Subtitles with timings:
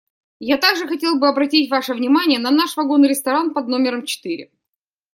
[0.39, 4.49] Я также хотел бы обратить ваше внимание на наш вагон-ресторан под номером четыре.